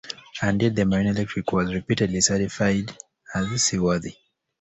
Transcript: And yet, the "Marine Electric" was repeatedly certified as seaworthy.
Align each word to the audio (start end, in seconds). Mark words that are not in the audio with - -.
And 0.41 0.59
yet, 0.63 0.75
the 0.75 0.83
"Marine 0.83 1.09
Electric" 1.15 1.51
was 1.51 1.71
repeatedly 1.71 2.21
certified 2.21 2.91
as 3.35 3.61
seaworthy. 3.63 4.15